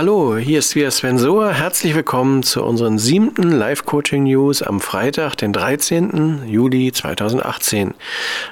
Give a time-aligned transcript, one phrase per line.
[0.00, 1.52] hallo, hier ist wieder Sven Sohr.
[1.52, 6.44] Herzlich willkommen zu unseren siebten Live-Coaching-News am Freitag, den 13.
[6.46, 7.92] Juli 2018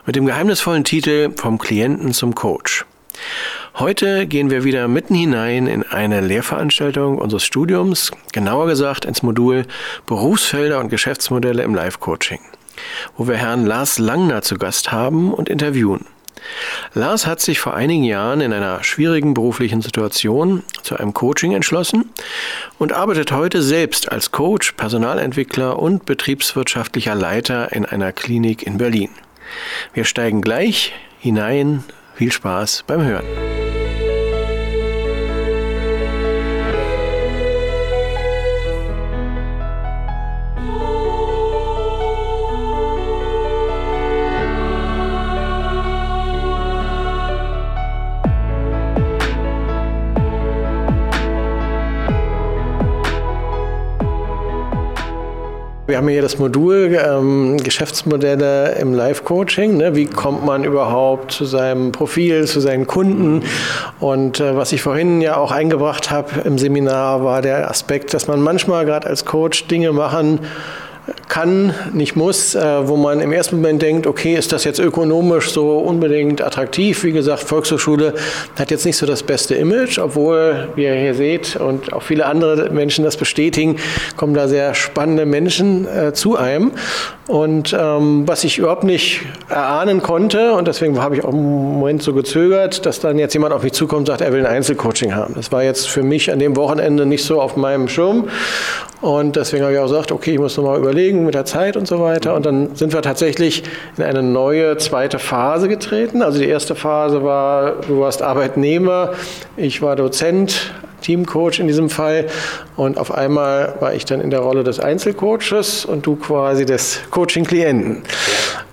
[0.04, 2.84] mit dem geheimnisvollen Titel Vom Klienten zum Coach.
[3.76, 9.64] Heute gehen wir wieder mitten hinein in eine Lehrveranstaltung unseres Studiums, genauer gesagt ins Modul
[10.04, 12.40] Berufsfelder und Geschäftsmodelle im Live-Coaching,
[13.16, 16.04] wo wir Herrn Lars Langner zu Gast haben und interviewen.
[16.94, 22.10] Lars hat sich vor einigen Jahren in einer schwierigen beruflichen Situation zu einem Coaching entschlossen
[22.78, 29.10] und arbeitet heute selbst als Coach, Personalentwickler und betriebswirtschaftlicher Leiter in einer Klinik in Berlin.
[29.92, 31.84] Wir steigen gleich hinein.
[32.14, 33.57] Viel Spaß beim Hören.
[55.88, 59.78] Wir haben hier das Modul ähm, Geschäftsmodelle im Live-Coaching.
[59.78, 59.96] Ne?
[59.96, 63.42] Wie kommt man überhaupt zu seinem Profil, zu seinen Kunden?
[63.98, 68.26] Und äh, was ich vorhin ja auch eingebracht habe im Seminar, war der Aspekt, dass
[68.26, 70.40] man manchmal gerade als Coach Dinge machen
[71.28, 75.50] kann, nicht muss, äh, wo man im ersten Moment denkt, okay, ist das jetzt ökonomisch
[75.50, 77.04] so unbedingt attraktiv?
[77.04, 78.14] Wie gesagt, Volkshochschule
[78.58, 82.26] hat jetzt nicht so das beste Image, obwohl, wie ihr hier seht und auch viele
[82.26, 83.76] andere Menschen das bestätigen,
[84.16, 86.72] kommen da sehr spannende Menschen äh, zu einem.
[87.28, 89.20] Und ähm, was ich überhaupt nicht
[89.50, 93.52] erahnen konnte, und deswegen habe ich auch einen Moment so gezögert, dass dann jetzt jemand
[93.52, 95.34] auf mich zukommt und sagt, er will ein Einzelcoaching haben.
[95.34, 98.28] Das war jetzt für mich an dem Wochenende nicht so auf meinem Schirm.
[99.00, 101.86] Und deswegen habe ich auch gesagt, okay, ich muss nochmal überlegen mit der Zeit und
[101.86, 102.34] so weiter.
[102.34, 103.62] Und dann sind wir tatsächlich
[103.96, 106.20] in eine neue zweite Phase getreten.
[106.20, 109.12] Also die erste Phase war, du warst Arbeitnehmer,
[109.56, 112.26] ich war Dozent, Teamcoach in diesem Fall.
[112.76, 117.00] Und auf einmal war ich dann in der Rolle des Einzelcoaches und du quasi des
[117.10, 118.02] Coaching-Klienten.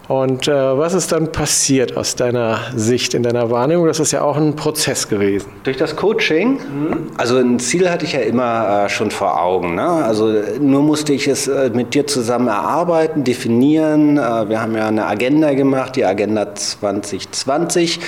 [0.08, 3.88] Und äh, was ist dann passiert aus deiner Sicht, in deiner Wahrnehmung?
[3.88, 5.50] Das ist ja auch ein Prozess gewesen.
[5.64, 7.12] Durch das Coaching, mhm.
[7.18, 9.76] also ein Ziel hatte ich ja immer äh, schon vor Augen.
[9.76, 9.88] Ne?
[9.88, 14.18] Also nur musste ich es äh, mit dir zusammen erarbeiten, definieren.
[14.18, 18.00] Äh, wir haben ja eine Agenda gemacht, die Agenda 2020.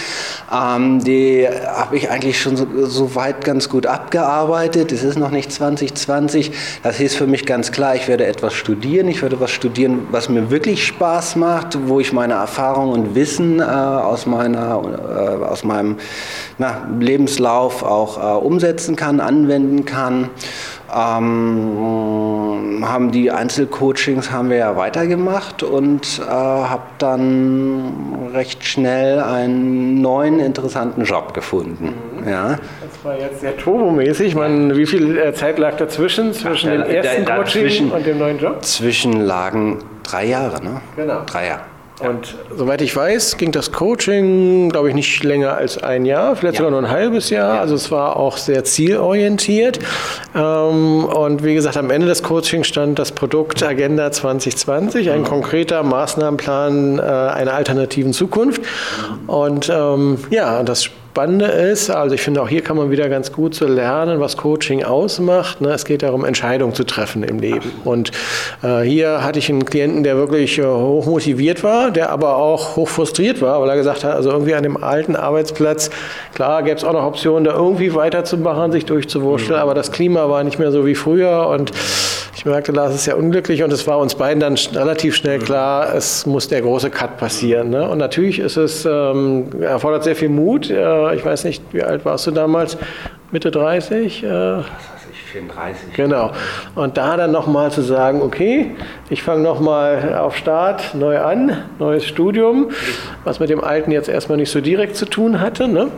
[0.54, 4.92] Ähm, die habe ich eigentlich schon so, so, weit ganz gut abgearbeitet.
[4.92, 6.52] Es ist noch nicht 2020.
[6.84, 9.08] Das hieß für mich ganz klar, ich werde etwas studieren.
[9.08, 13.60] Ich werde was studieren, was mir wirklich Spaß macht wo ich meine Erfahrung und Wissen
[13.60, 15.98] äh, aus, meiner, äh, aus meinem
[16.58, 20.30] na, Lebenslauf auch äh, umsetzen kann, anwenden kann.
[20.96, 30.02] Ähm, haben die Einzelcoachings haben wir ja weitergemacht und äh, habe dann recht schnell einen
[30.02, 31.94] neuen interessanten Job gefunden.
[32.22, 32.30] Mhm.
[32.30, 32.52] Ja.
[32.52, 34.36] Das war jetzt sehr turbomäßig.
[34.36, 38.06] Man, wie viel äh, Zeit lag dazwischen zwischen Ach, dem ersten da, da, Coaching und
[38.06, 38.64] dem neuen Job?
[38.64, 40.82] Zwischen lagen drei Jahre, ne?
[40.96, 41.22] Genau.
[41.26, 41.62] Drei Jahre.
[42.00, 46.56] Und soweit ich weiß, ging das Coaching, glaube ich, nicht länger als ein Jahr, vielleicht
[46.56, 46.60] ja.
[46.60, 47.56] sogar nur ein halbes Jahr.
[47.56, 47.62] Ja.
[47.62, 49.80] Also es war auch sehr zielorientiert.
[50.36, 55.26] Ähm, und wie gesagt, am Ende des Coachings stand das Produkt Agenda 2020, ein mhm.
[55.26, 58.62] konkreter Maßnahmenplan äh, einer alternativen Zukunft.
[59.26, 63.32] Und ähm, ja, das Spannende ist, also ich finde auch hier kann man wieder ganz
[63.32, 65.62] gut so lernen, was Coaching ausmacht.
[65.62, 65.70] Ne?
[65.70, 67.72] Es geht darum, Entscheidungen zu treffen im Leben.
[67.86, 68.12] Und
[68.62, 72.76] äh, hier hatte ich einen Klienten, der wirklich äh, hoch motiviert war, der aber auch
[72.76, 75.90] hoch frustriert war, weil er gesagt hat, also irgendwie an dem alten Arbeitsplatz,
[76.36, 79.64] klar, gäbe es auch noch Optionen, da irgendwie weiterzumachen, sich durchzuwurschteln, mhm.
[79.64, 81.72] aber das Klima war nicht mehr so wie früher und
[82.38, 85.96] ich merkte, Lars ist ja unglücklich und es war uns beiden dann relativ schnell klar,
[85.96, 87.72] es muss der große Cut passieren.
[87.72, 87.90] Ne?
[87.90, 90.70] Und natürlich ist es, ähm, erfordert sehr viel Mut.
[90.70, 92.78] Äh, ich weiß nicht, wie alt warst du damals?
[93.32, 94.24] Mitte 30?
[95.28, 95.94] Äh, 34.
[95.94, 96.32] Genau.
[96.76, 98.72] Und da dann nochmal zu sagen, okay,
[99.10, 102.70] ich fange nochmal auf Start neu an, neues Studium,
[103.24, 105.68] was mit dem Alten jetzt erstmal nicht so direkt zu tun hatte.
[105.68, 105.90] Ne?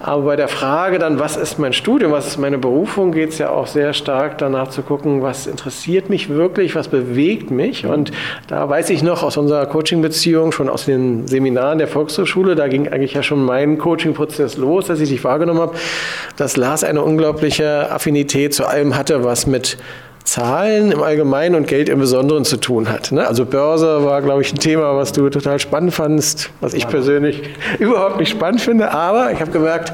[0.00, 3.38] Aber bei der Frage dann, was ist mein Studium, was ist meine Berufung, geht es
[3.38, 7.86] ja auch sehr stark danach zu gucken, was interessiert mich wirklich, was bewegt mich.
[7.86, 8.12] Und
[8.48, 12.88] da weiß ich noch aus unserer Coaching-Beziehung, schon aus den Seminaren der Volkshochschule, da ging
[12.88, 15.76] eigentlich ja schon mein Coaching-Prozess los, dass ich dich wahrgenommen habe,
[16.36, 19.78] dass Lars eine unglaubliche Affinität zu allem hatte, was mit
[20.24, 23.12] Zahlen im Allgemeinen und Geld im Besonderen zu tun hat.
[23.12, 23.26] Ne?
[23.26, 27.42] Also Börse war, glaube ich, ein Thema, was du total spannend fandest, was ich persönlich
[27.78, 28.90] überhaupt nicht spannend finde.
[28.90, 29.92] Aber ich habe gemerkt,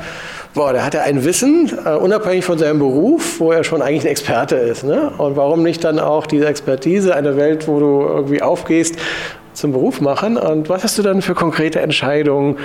[0.54, 4.04] boah, der hat ja ein Wissen, uh, unabhängig von seinem Beruf, wo er schon eigentlich
[4.04, 4.84] ein Experte ist.
[4.84, 5.10] Ne?
[5.18, 8.96] Und warum nicht dann auch diese Expertise, eine Welt, wo du irgendwie aufgehst,
[9.60, 10.36] zum Beruf machen.
[10.36, 12.56] Und was hast du dann für konkrete Entscheidungen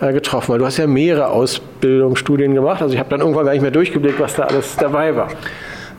[0.00, 0.52] äh, getroffen?
[0.52, 2.82] Weil du hast ja mehrere Ausbildungsstudien gemacht.
[2.82, 5.28] Also ich habe dann irgendwann gar nicht mehr durchgeblickt, was da alles dabei war.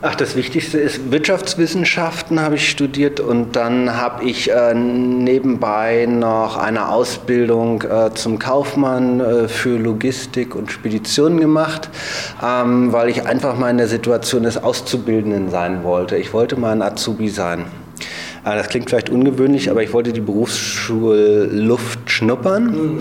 [0.02, 6.58] Ach, das Wichtigste ist Wirtschaftswissenschaften habe ich studiert und dann habe ich äh, nebenbei noch
[6.58, 11.88] eine Ausbildung äh, zum Kaufmann äh, für Logistik und Spedition gemacht,
[12.44, 16.18] ähm, weil ich einfach mal in der Situation des Auszubildenden sein wollte.
[16.18, 17.64] Ich wollte mal ein Azubi sein.
[18.46, 22.64] Äh, das klingt vielleicht ungewöhnlich, aber ich wollte die Berufsschulluft schnuppern.
[22.64, 23.00] Mhm.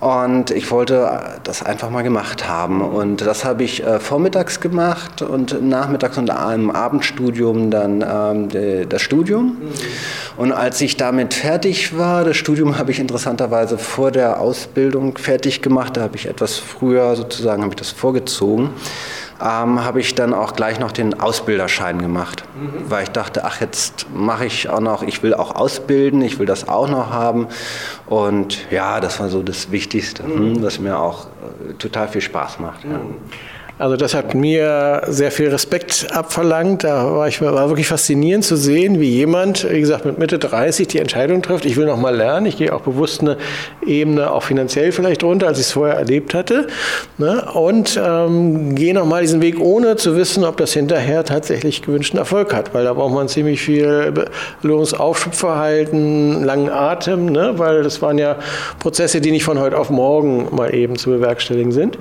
[0.00, 2.82] Und ich wollte das einfach mal gemacht haben.
[2.82, 8.86] Und das habe ich äh, vormittags gemacht und nachmittags und im Abendstudium dann ähm, de,
[8.86, 9.46] das Studium.
[9.46, 9.70] Mhm.
[10.36, 15.62] Und als ich damit fertig war, das Studium habe ich interessanterweise vor der Ausbildung fertig
[15.62, 18.70] gemacht, da habe ich etwas früher sozusagen, habe ich das vorgezogen
[19.40, 22.90] ähm, habe ich dann auch gleich noch den Ausbilderschein gemacht, mhm.
[22.90, 26.46] weil ich dachte, ach, jetzt mache ich auch noch, ich will auch ausbilden, ich will
[26.46, 27.48] das auch noch haben.
[28.06, 30.62] Und ja, das war so das Wichtigste, mhm.
[30.62, 32.84] was mir auch äh, total viel Spaß macht.
[32.84, 33.00] Ja.
[33.78, 36.82] Also das hat mir sehr viel Respekt abverlangt.
[36.82, 40.88] Da war ich war wirklich faszinierend zu sehen, wie jemand, wie gesagt, mit Mitte 30
[40.88, 42.46] die Entscheidung trifft, ich will noch mal lernen.
[42.46, 43.36] Ich gehe auch bewusst eine
[43.86, 46.66] Ebene, auch finanziell vielleicht runter, als ich es vorher erlebt hatte.
[47.18, 47.46] Ne?
[47.54, 52.18] Und ähm, gehe noch mal diesen Weg, ohne zu wissen, ob das hinterher tatsächlich gewünschten
[52.18, 52.74] Erfolg hat.
[52.74, 54.12] Weil da braucht man ziemlich viel
[54.60, 57.52] Belohnungsaufschubverhalten, langen Atem, ne?
[57.56, 58.36] weil das waren ja
[58.80, 61.96] Prozesse, die nicht von heute auf morgen mal eben zu bewerkstelligen sind.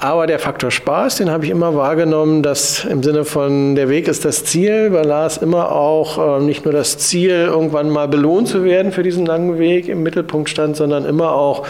[0.00, 4.06] Aber der Faktor Spaß, den habe ich immer wahrgenommen, dass im Sinne von der Weg
[4.06, 8.46] ist das Ziel, bei Lars immer auch äh, nicht nur das Ziel, irgendwann mal belohnt
[8.46, 11.66] zu werden für diesen langen Weg im Mittelpunkt stand, sondern immer auch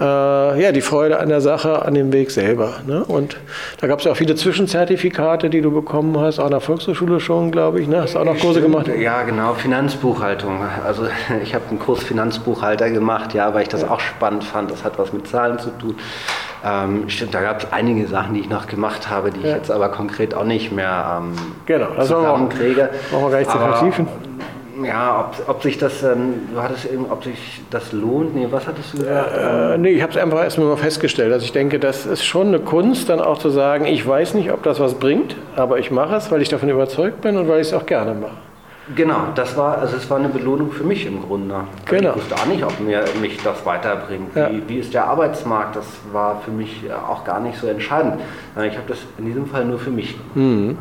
[0.00, 0.04] äh,
[0.62, 2.80] ja, die Freude an der Sache, an dem Weg selber.
[2.86, 3.04] Ne?
[3.04, 3.36] Und
[3.80, 7.20] da gab es ja auch viele Zwischenzertifikate, die du bekommen hast, auch an der Volkshochschule
[7.20, 7.86] schon, glaube ich.
[7.86, 8.02] Ne?
[8.02, 8.98] Hast du auch noch Kurse Stimmt, gemat?
[8.98, 10.60] Ja, genau, Finanzbuchhaltung.
[10.84, 11.06] Also
[11.42, 13.90] ich habe einen Kurs Finanzbuchhalter gemacht, ja, weil ich das ja.
[13.90, 14.72] auch spannend fand.
[14.72, 15.96] Das hat was mit Zahlen zu tun.
[16.64, 19.48] Ähm, stimmt, da gab es einige Sachen, die ich noch gemacht habe, die ja.
[19.48, 21.32] ich jetzt aber konkret auch nicht mehr ähm,
[21.66, 22.90] genau, das zusammenkriege.
[23.10, 24.08] Brauchen wir gar nicht zu vertiefen.
[24.84, 28.66] Ja, ob, ob sich das, ähm, du hattest eben, ob sich das lohnt, nee, was
[28.66, 29.30] hattest du gesagt?
[29.36, 31.32] Äh, nee, ich habe es einfach erstmal mal festgestellt.
[31.32, 34.50] Also ich denke, das ist schon eine Kunst, dann auch zu sagen, ich weiß nicht,
[34.52, 37.60] ob das was bringt, aber ich mache es, weil ich davon überzeugt bin und weil
[37.60, 38.32] ich es auch gerne mache.
[38.96, 41.54] Genau, das war, also es war eine Belohnung für mich im Grunde.
[41.54, 42.10] Also genau.
[42.10, 44.34] Ich wusste auch nicht, ob mir, mich das weiterbringt.
[44.34, 44.50] Ja.
[44.50, 45.76] Wie, wie ist der Arbeitsmarkt?
[45.76, 48.14] Das war für mich auch gar nicht so entscheidend.
[48.56, 50.18] Ich habe das in diesem Fall nur für mich.
[50.34, 50.78] Mhm.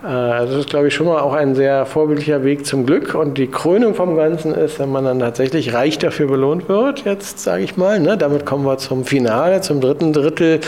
[0.00, 3.16] Also das ist, glaube ich, schon mal auch ein sehr vorbildlicher Weg zum Glück.
[3.16, 7.40] Und die Krönung vom Ganzen ist, wenn man dann tatsächlich reich dafür belohnt wird, jetzt
[7.40, 7.98] sage ich mal.
[7.98, 8.16] Ne?
[8.16, 10.60] Damit kommen wir zum Finale, zum dritten Drittel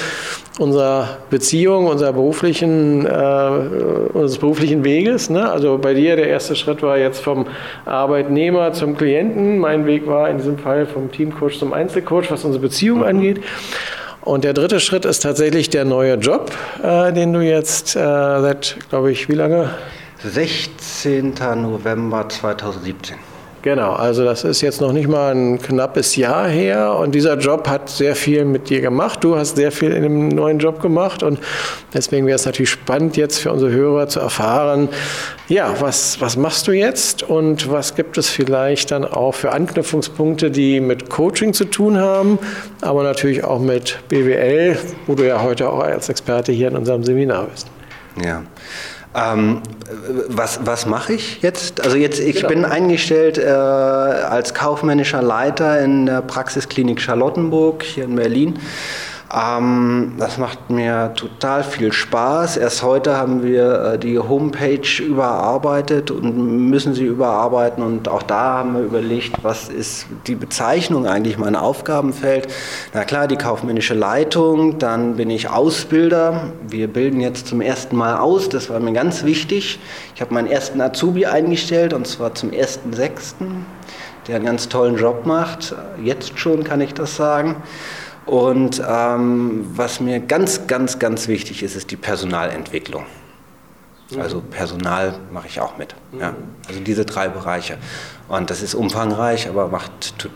[0.59, 5.31] unserer Beziehung, unserer beruflichen, äh, unseres beruflichen Weges.
[5.31, 5.49] Ne?
[5.49, 7.47] Also bei dir, der erste Schritt war jetzt vom
[7.87, 9.59] Arbeitnehmer zum Klienten.
[9.59, 13.41] Mein Weg war in diesem Fall vom Teamcoach zum Einzelcoach, was unsere Beziehung angeht.
[14.22, 16.50] Und der dritte Schritt ist tatsächlich der neue Job,
[16.82, 19.70] äh, den du jetzt äh, seit, glaube ich, wie lange?
[20.22, 21.34] 16.
[21.56, 23.30] November 2017.
[23.62, 27.68] Genau, also das ist jetzt noch nicht mal ein knappes Jahr her und dieser Job
[27.68, 29.22] hat sehr viel mit dir gemacht.
[29.22, 31.38] Du hast sehr viel in dem neuen Job gemacht und
[31.92, 34.88] deswegen wäre es natürlich spannend jetzt für unsere Hörer zu erfahren,
[35.48, 40.50] ja, was, was machst du jetzt und was gibt es vielleicht dann auch für Anknüpfungspunkte,
[40.50, 42.38] die mit Coaching zu tun haben,
[42.81, 47.05] aber natürlich auch mit BWL, wo du ja heute auch als Experte hier in unserem
[47.05, 47.67] Seminar bist.
[48.24, 48.43] Ja,
[49.14, 49.62] ähm,
[50.29, 51.82] was was mache ich jetzt?
[51.82, 52.48] Also jetzt, ich genau.
[52.48, 58.58] bin eingestellt äh, als kaufmännischer Leiter in der Praxisklinik Charlottenburg hier in Berlin.
[59.32, 62.56] Ähm, das macht mir total viel Spaß.
[62.56, 67.84] Erst heute haben wir äh, die Homepage überarbeitet und müssen sie überarbeiten.
[67.84, 72.49] Und auch da haben wir überlegt, was ist die Bezeichnung eigentlich, mein Aufgabenfeld.
[72.93, 76.51] Na klar, die kaufmännische Leitung, dann bin ich Ausbilder.
[76.69, 79.79] Wir bilden jetzt zum ersten Mal aus, das war mir ganz wichtig.
[80.17, 83.34] Ich habe meinen ersten Azubi eingestellt und zwar zum 1.6.,
[84.27, 85.75] der einen ganz tollen Job macht.
[86.03, 87.56] Jetzt schon kann ich das sagen.
[88.31, 93.05] Und ähm, was mir ganz, ganz, ganz wichtig ist, ist die Personalentwicklung.
[94.20, 95.96] Also Personal mache ich auch mit.
[96.17, 96.34] Ja.
[96.69, 97.79] Also diese drei Bereiche.
[98.29, 100.29] Und das ist umfangreich, aber macht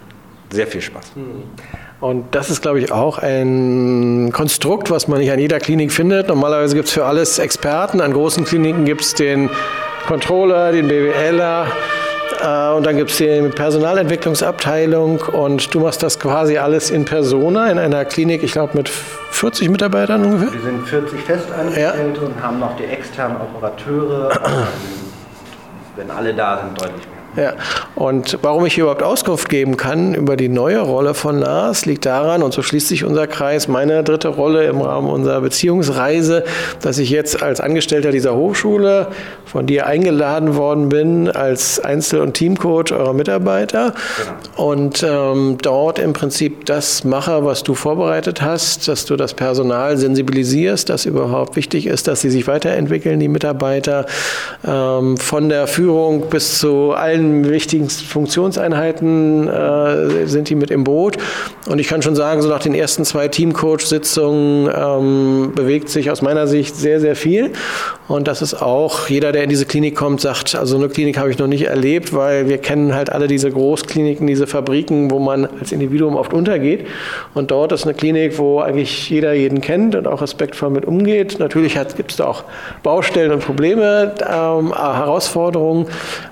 [0.51, 1.13] sehr viel Spaß.
[2.01, 6.27] Und das ist, glaube ich, auch ein Konstrukt, was man nicht an jeder Klinik findet.
[6.27, 8.01] Normalerweise gibt es für alles Experten.
[8.01, 9.51] An großen Kliniken gibt es den
[10.09, 11.69] Controller, den BWLer,
[12.45, 17.79] und dann gibt es die Personalentwicklungsabteilung und du machst das quasi alles in Persona in
[17.79, 20.53] einer Klinik, ich glaube mit 40 Mitarbeitern ungefähr?
[20.53, 22.23] Wir sind 40 festangestellt ja.
[22.23, 24.31] und haben noch die externen Operateure.
[25.97, 27.14] wenn alle da sind, deutlich mehr.
[27.37, 27.55] Ja,
[27.97, 32.07] und warum ich hier überhaupt Auskunft geben kann über die neue Rolle von Lars, liegt
[32.07, 36.45] daran, und so schließt sich unser Kreis, meine dritte Rolle im Rahmen unserer Beziehungsreise,
[36.81, 39.09] dass ich jetzt als Angestellter dieser Hochschule
[39.45, 44.71] von dir eingeladen worden bin als Einzel- und Teamcoach eurer Mitarbeiter genau.
[44.71, 49.97] und ähm, dort im Prinzip das mache, was du vorbereitet hast, dass du das Personal
[49.97, 54.07] sensibilisierst, dass überhaupt wichtig ist, dass sie sich weiterentwickeln, die Mitarbeiter,
[54.67, 60.85] ähm, von der Führung bis zu allen allen wichtigen Funktionseinheiten äh, sind die mit im
[60.85, 61.17] Boot.
[61.67, 66.23] Und ich kann schon sagen, so nach den ersten zwei Teamcoach-Sitzungen ähm, bewegt sich aus
[66.23, 67.53] meiner Sicht sehr, sehr viel.
[68.07, 71.31] Und das ist auch, jeder, der in diese Klinik kommt, sagt, also eine Klinik habe
[71.31, 75.49] ich noch nicht erlebt, weil wir kennen halt alle diese Großkliniken, diese Fabriken, wo man
[75.59, 76.87] als Individuum oft untergeht.
[77.33, 81.39] Und dort ist eine Klinik, wo eigentlich jeder jeden kennt und auch respektvoll mit umgeht.
[81.39, 82.45] Natürlich gibt es da auch
[82.83, 85.87] Baustellen und Probleme, ähm, Herausforderungen,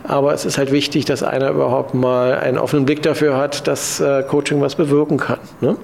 [0.05, 4.01] aber es ist halt wichtig, dass einer überhaupt mal einen offenen Blick dafür hat, dass
[4.01, 5.39] äh, Coaching was bewirken kann.
[5.61, 5.77] Ne?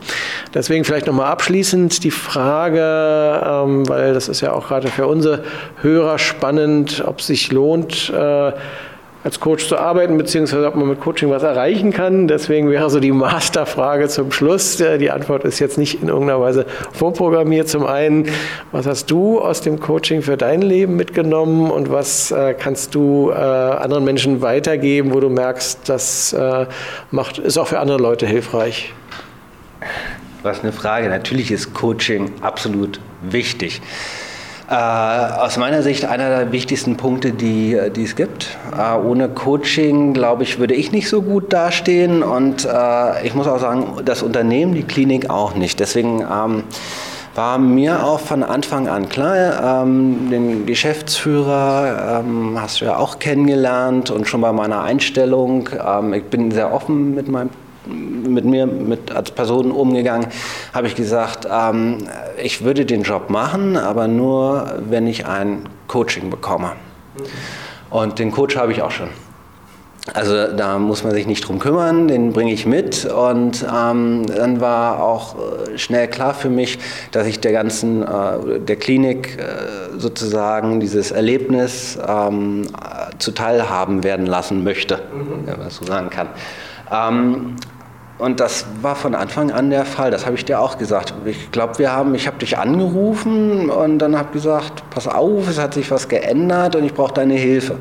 [0.54, 5.44] Deswegen vielleicht nochmal abschließend die Frage, ähm, weil das ist ja auch gerade für unsere
[5.82, 8.52] Hörer spannend, ob es sich lohnt, äh,
[9.24, 12.28] als Coach zu arbeiten, beziehungsweise ob man mit Coaching was erreichen kann.
[12.28, 14.80] Deswegen wäre so die Masterfrage zum Schluss.
[14.80, 17.68] Äh, die Antwort ist jetzt nicht in irgendeiner Weise vorprogrammiert.
[17.68, 18.28] Zum einen,
[18.70, 23.30] was hast du aus dem Coaching für dein Leben mitgenommen und was äh, kannst du
[23.30, 26.34] äh, anderen Menschen weitergeben, wo du merkst, das
[27.10, 28.92] macht, ist auch für andere Leute hilfreich?
[30.42, 31.08] Was eine Frage.
[31.08, 33.80] Natürlich ist Coaching absolut wichtig.
[34.70, 38.58] Äh, aus meiner Sicht einer der wichtigsten Punkte, die, die es gibt.
[38.76, 43.46] Äh, ohne Coaching, glaube ich, würde ich nicht so gut dastehen und äh, ich muss
[43.46, 45.80] auch sagen, das Unternehmen, die Klinik auch nicht.
[45.80, 46.64] Deswegen ähm,
[47.34, 53.18] war mir auch von Anfang an klar, ähm, den Geschäftsführer ähm, hast du ja auch
[53.18, 57.48] kennengelernt und schon bei meiner Einstellung, ähm, ich bin sehr offen mit meinem
[57.88, 60.28] mit mir mit, als Person umgegangen,
[60.72, 62.08] habe ich gesagt, ähm,
[62.42, 66.72] ich würde den Job machen, aber nur, wenn ich ein Coaching bekomme.
[67.90, 69.08] Und den Coach habe ich auch schon.
[70.14, 73.04] Also da muss man sich nicht drum kümmern, den bringe ich mit.
[73.04, 76.78] Und ähm, dann war auch äh, schnell klar für mich,
[77.12, 82.66] dass ich der ganzen, äh, der Klinik äh, sozusagen dieses Erlebnis ähm,
[83.18, 85.46] zuteil haben werden lassen möchte, mhm.
[85.46, 86.28] wenn man so sagen kann.
[86.90, 87.56] Ähm,
[88.18, 90.10] und das war von Anfang an der Fall.
[90.10, 91.14] Das habe ich dir auch gesagt.
[91.24, 95.58] Ich glaube, wir haben, ich habe dich angerufen und dann habe gesagt, pass auf, es
[95.58, 97.76] hat sich was geändert und ich brauche deine Hilfe.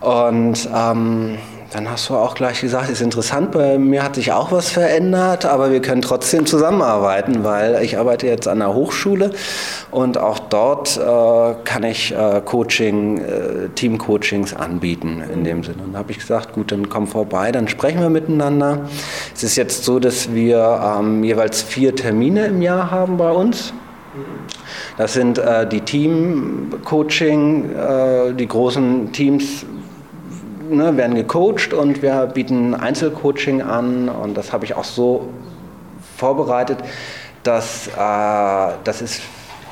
[0.00, 1.38] Und ähm,
[1.70, 5.44] dann hast du auch gleich gesagt, ist interessant, bei mir hat sich auch was verändert,
[5.44, 9.30] aber wir können trotzdem zusammenarbeiten, weil ich arbeite jetzt an der Hochschule
[9.90, 15.82] und auch dort äh, kann ich äh, Coaching, äh, Teamcoachings anbieten in dem Sinne.
[15.84, 18.88] Und da habe ich gesagt, gut, dann komm vorbei, dann sprechen wir miteinander.
[19.34, 23.72] Es ist jetzt so, dass wir ähm, jeweils vier Termine im Jahr haben bei uns.
[24.96, 29.66] Das sind äh, die Team-Coaching, äh, die großen Teams
[30.68, 35.28] ne, werden gecoacht und wir bieten Einzelcoaching an und das habe ich auch so
[36.16, 36.78] vorbereitet,
[37.42, 37.90] dass äh,
[38.84, 39.22] das ist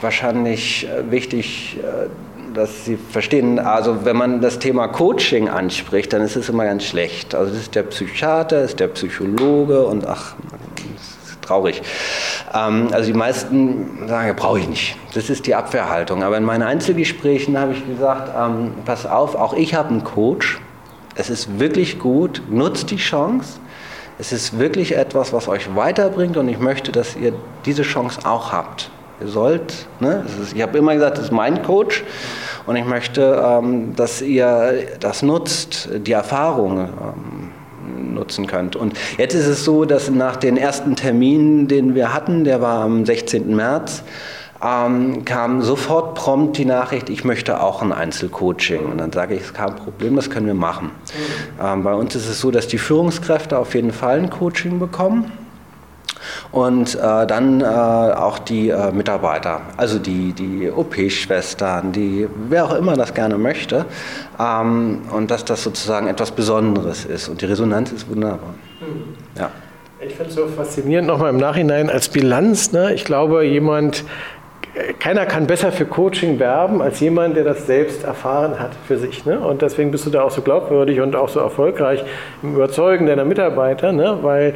[0.01, 2.09] wahrscheinlich äh, wichtig, äh,
[2.55, 6.85] dass Sie verstehen, also wenn man das Thema Coaching anspricht, dann ist es immer ganz
[6.85, 7.35] schlecht.
[7.35, 10.37] Also das ist der Psychiater, ist der Psychologe und ach,
[10.77, 11.83] das ist traurig.
[12.55, 14.97] Ähm, also die meisten sagen, brauche ich nicht.
[15.15, 16.23] Das ist die Abwehrhaltung.
[16.23, 20.61] Aber in meinen Einzelgesprächen habe ich gesagt, ähm, pass auf, auch ich habe einen Coach
[21.15, 23.61] es ist wirklich gut, nutzt die Chance.
[24.19, 27.33] Es ist wirklich etwas, was euch weiterbringt und ich möchte, dass ihr
[27.67, 28.91] diese Chance auch habt.
[29.21, 32.05] Ihr sollt, ne, ist, ich habe immer gesagt, das ist mein Coach
[32.67, 38.77] und ich möchte, ähm, dass ihr das nutzt, die Erfahrung ähm, nutzen könnt.
[38.77, 42.85] Und jetzt ist es so, dass nach den ersten Terminen, den wir hatten, der war
[42.85, 43.55] am 16.
[43.55, 44.03] März,
[44.65, 48.87] ähm, kam sofort prompt die Nachricht, ich möchte auch ein Einzelcoaching.
[48.87, 50.87] Und dann sage ich, es ist kein Problem, das können wir machen.
[50.87, 51.65] Mhm.
[51.65, 55.31] Ähm, bei uns ist es so, dass die Führungskräfte auf jeden Fall ein Coaching bekommen.
[56.53, 62.75] Und äh, dann äh, auch die äh, Mitarbeiter, also die, die OP-Schwestern, die, wer auch
[62.75, 63.85] immer das gerne möchte.
[64.41, 67.29] Ähm, und dass das sozusagen etwas Besonderes ist.
[67.29, 68.55] Und die Resonanz ist wunderbar.
[68.81, 69.15] Mhm.
[69.39, 69.51] Ja.
[70.07, 72.73] Ich finde es so faszinierend nochmal im Nachhinein als Bilanz.
[72.73, 72.93] Ne?
[72.93, 74.05] Ich glaube, jemand,
[74.99, 79.25] keiner kann besser für Coaching werben als jemand, der das selbst erfahren hat für sich.
[79.25, 79.39] Ne?
[79.39, 82.05] Und deswegen bist du da auch so glaubwürdig und auch so erfolgreich
[82.43, 84.19] im Überzeugen deiner Mitarbeiter, ne?
[84.23, 84.55] weil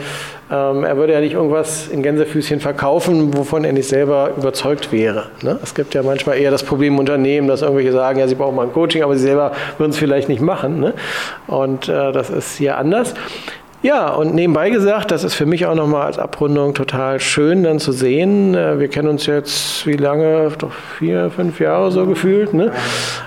[0.50, 5.26] ähm, er würde ja nicht irgendwas in Gänsefüßchen verkaufen, wovon er nicht selber überzeugt wäre.
[5.42, 5.58] Ne?
[5.62, 8.56] Es gibt ja manchmal eher das Problem im Unternehmen, dass irgendwelche sagen, ja, sie brauchen
[8.56, 10.80] mal ein Coaching, aber sie selber würden es vielleicht nicht machen.
[10.80, 10.94] Ne?
[11.46, 13.14] Und äh, das ist hier anders.
[13.80, 17.78] Ja, und nebenbei gesagt, das ist für mich auch nochmal als Abrundung total schön dann
[17.78, 18.56] zu sehen.
[18.56, 20.50] Äh, wir kennen uns jetzt, wie lange?
[20.58, 22.54] Doch vier, fünf Jahre so gefühlt.
[22.54, 22.72] Ne?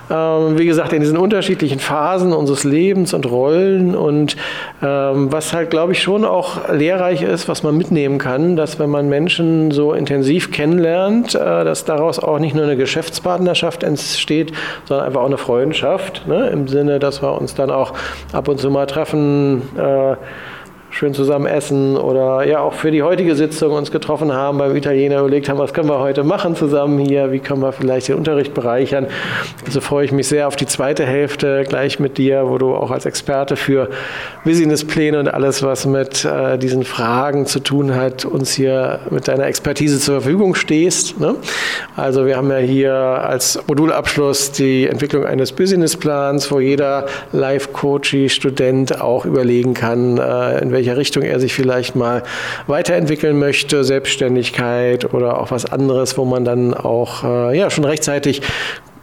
[0.10, 4.36] Ähm, wie gesagt, in diesen unterschiedlichen Phasen unseres Lebens und Rollen und
[4.84, 8.90] ähm, was halt, glaube ich, schon auch lehrreich ist, was man mitnehmen kann, dass wenn
[8.90, 14.52] man Menschen so intensiv kennenlernt, äh, dass daraus auch nicht nur eine Geschäftspartnerschaft entsteht,
[14.84, 16.28] sondern einfach auch eine Freundschaft.
[16.28, 16.50] Ne?
[16.50, 17.94] Im Sinne, dass wir uns dann auch
[18.34, 19.62] ab und zu mal treffen.
[19.78, 20.18] Äh,
[21.02, 25.22] schön zusammen essen oder ja auch für die heutige Sitzung uns getroffen haben, beim Italiener
[25.22, 28.54] überlegt haben, was können wir heute machen zusammen hier, wie können wir vielleicht den Unterricht
[28.54, 29.08] bereichern.
[29.66, 32.92] Also freue ich mich sehr auf die zweite Hälfte gleich mit dir, wo du auch
[32.92, 33.90] als Experte für
[34.44, 39.48] Businesspläne und alles, was mit äh, diesen Fragen zu tun hat, uns hier mit deiner
[39.48, 41.20] Expertise zur Verfügung stehst.
[41.20, 41.34] Ne?
[41.96, 49.02] Also wir haben ja hier als Modulabschluss die Entwicklung eines Businessplans, wo jeder Life-Coachie, Student
[49.02, 52.24] auch überlegen kann, äh, in welche welcher Richtung er sich vielleicht mal
[52.68, 58.42] weiterentwickeln möchte, Selbstständigkeit oder auch was anderes, wo man dann auch äh, ja, schon rechtzeitig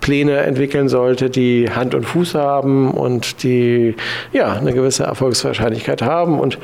[0.00, 3.94] Pläne entwickeln sollte, die Hand und Fuß haben und die
[4.32, 6.38] ja eine gewisse Erfolgswahrscheinlichkeit haben.
[6.38, 6.58] Und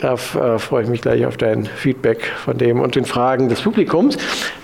[0.00, 3.62] da äh, freue ich mich gleich auf dein Feedback von dem und den Fragen des
[3.62, 4.16] Publikums.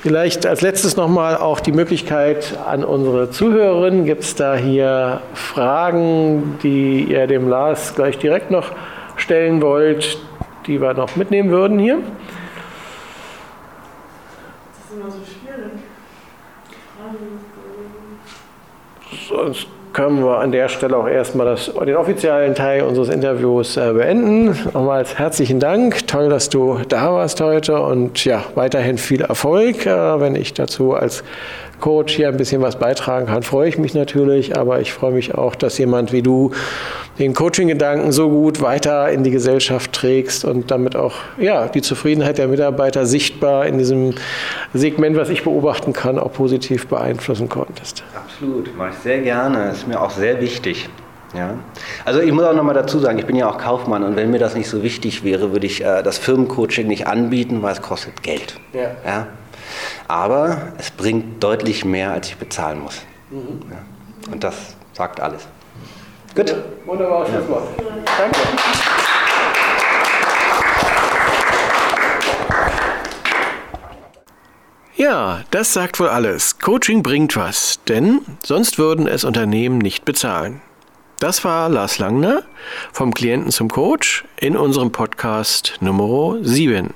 [0.03, 4.05] Vielleicht als letztes nochmal auch die Möglichkeit an unsere Zuhörerinnen.
[4.05, 8.73] Gibt es da hier Fragen, die ihr dem Lars gleich direkt noch
[9.21, 10.19] stellen wollt,
[10.67, 11.99] die wir noch mitnehmen würden hier?
[14.73, 15.73] Das ist immer so schwierig.
[19.29, 23.93] Sonst können wir an der Stelle auch erstmal das, den offiziellen Teil unseres Interviews äh,
[23.93, 24.57] beenden.
[24.73, 26.07] Nochmals herzlichen Dank.
[26.07, 29.87] Toll, dass du da warst heute und ja, weiterhin viel Erfolg.
[29.87, 31.25] Äh, wenn ich dazu als
[31.81, 35.35] Coach hier ein bisschen was beitragen kann, freue ich mich natürlich, aber ich freue mich
[35.35, 36.53] auch, dass jemand wie du
[37.19, 42.39] den Coaching-Gedanken so gut weiter in die Gesellschaft trägst und damit auch ja, die Zufriedenheit
[42.39, 44.15] der Mitarbeiter sichtbar in diesem
[44.73, 48.05] Segment, was ich beobachten kann, auch positiv beeinflussen konntest.
[48.15, 49.71] Absolut, mache ich sehr gerne.
[49.71, 50.89] Ist mir auch sehr wichtig.
[51.35, 51.55] Ja.
[52.05, 54.39] Also ich muss auch nochmal dazu sagen, ich bin ja auch Kaufmann und wenn mir
[54.39, 58.23] das nicht so wichtig wäre, würde ich äh, das Firmencoaching nicht anbieten, weil es kostet
[58.23, 58.59] Geld.
[58.73, 58.91] Ja.
[59.07, 59.27] ja.
[60.09, 63.03] Aber es bringt deutlich mehr, als ich bezahlen muss.
[63.31, 63.63] Mhm.
[63.71, 64.33] Ja.
[64.33, 65.47] Und das sagt alles.
[66.35, 66.55] Gut.
[66.87, 67.69] Wunderbar, Schlusswort.
[67.79, 67.85] Ja.
[68.19, 68.41] Danke.
[74.97, 76.59] Ja, das sagt wohl alles.
[76.59, 80.61] Coaching bringt was, denn sonst würden es Unternehmen nicht bezahlen.
[81.19, 82.43] Das war Lars Langner
[82.93, 86.93] vom Klienten zum Coach in unserem Podcast Nummer 7.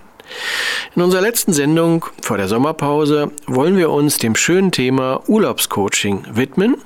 [0.95, 6.77] In unserer letzten Sendung vor der Sommerpause wollen wir uns dem schönen Thema Urlaubscoaching widmen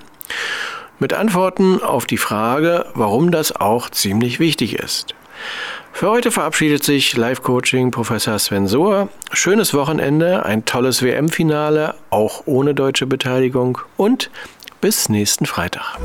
[0.99, 5.15] mit Antworten auf die Frage, warum das auch ziemlich wichtig ist.
[5.93, 9.09] Für heute verabschiedet sich Live-Coaching Professor Sven Sohr.
[9.33, 14.31] Schönes Wochenende, ein tolles WM-Finale, auch ohne deutsche Beteiligung und
[14.81, 15.99] bis nächsten Freitag.